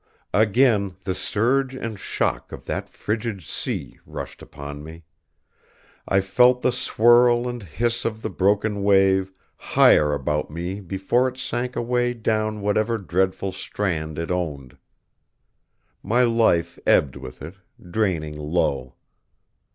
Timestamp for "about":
10.11-10.49